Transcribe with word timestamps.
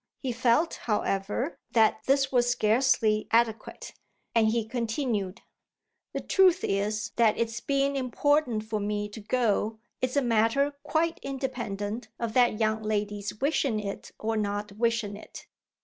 He 0.17 0.31
felt, 0.31 0.77
however, 0.87 1.59
that 1.73 2.01
this 2.07 2.31
was 2.31 2.49
scarcely 2.49 3.27
adequate 3.29 3.93
and 4.33 4.47
he 4.47 4.67
continued: 4.67 5.43
"The 6.13 6.21
truth 6.21 6.63
is 6.63 7.11
that 7.17 7.37
its 7.37 7.59
being 7.59 7.95
important 7.95 8.63
for 8.63 8.79
me 8.79 9.07
to 9.09 9.19
go 9.21 9.77
is 10.01 10.17
a 10.17 10.23
matter 10.23 10.71
quite 10.81 11.19
independent 11.21 12.07
of 12.19 12.33
that 12.33 12.59
young 12.59 12.81
lady's 12.81 13.39
wishing 13.41 13.79
it 13.79 14.11
or 14.17 14.35
not 14.35 14.71
wishing 14.71 15.15
it. 15.15 15.45